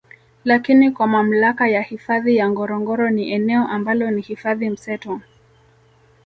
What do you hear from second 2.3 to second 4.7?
ya Ngorongoro ni eneo ambalo ni hifadhi